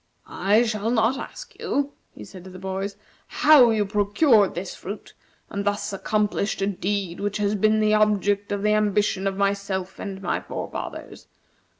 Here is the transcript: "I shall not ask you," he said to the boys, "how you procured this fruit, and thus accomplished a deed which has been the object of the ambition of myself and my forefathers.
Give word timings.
"I 0.25 0.63
shall 0.63 0.89
not 0.89 1.19
ask 1.19 1.59
you," 1.59 1.93
he 2.15 2.25
said 2.25 2.43
to 2.45 2.49
the 2.49 2.57
boys, 2.57 2.95
"how 3.27 3.69
you 3.69 3.85
procured 3.85 4.55
this 4.55 4.73
fruit, 4.73 5.13
and 5.47 5.63
thus 5.63 5.93
accomplished 5.93 6.59
a 6.63 6.65
deed 6.65 7.19
which 7.19 7.37
has 7.37 7.53
been 7.53 7.79
the 7.79 7.93
object 7.93 8.51
of 8.51 8.63
the 8.63 8.73
ambition 8.73 9.27
of 9.27 9.37
myself 9.37 9.99
and 9.99 10.19
my 10.19 10.39
forefathers. 10.41 11.27